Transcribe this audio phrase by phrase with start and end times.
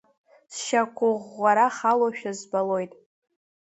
[0.55, 2.91] Сшьақәыӷәӷәара халошәа збалоит…